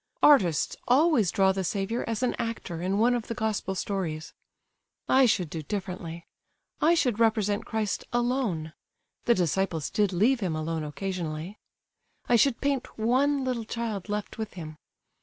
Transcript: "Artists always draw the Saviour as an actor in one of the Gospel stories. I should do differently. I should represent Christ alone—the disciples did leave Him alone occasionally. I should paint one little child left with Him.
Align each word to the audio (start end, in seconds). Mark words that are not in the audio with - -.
"Artists 0.23 0.75
always 0.87 1.29
draw 1.29 1.51
the 1.51 1.63
Saviour 1.63 2.03
as 2.09 2.23
an 2.23 2.33
actor 2.39 2.81
in 2.81 2.97
one 2.97 3.13
of 3.13 3.27
the 3.27 3.35
Gospel 3.35 3.75
stories. 3.75 4.33
I 5.07 5.27
should 5.27 5.47
do 5.47 5.61
differently. 5.61 6.25
I 6.81 6.95
should 6.95 7.19
represent 7.19 7.65
Christ 7.67 8.05
alone—the 8.11 9.35
disciples 9.35 9.91
did 9.91 10.11
leave 10.11 10.39
Him 10.39 10.55
alone 10.55 10.83
occasionally. 10.83 11.59
I 12.27 12.35
should 12.35 12.61
paint 12.61 12.97
one 12.97 13.43
little 13.45 13.63
child 13.63 14.09
left 14.09 14.39
with 14.39 14.53
Him. 14.55 14.77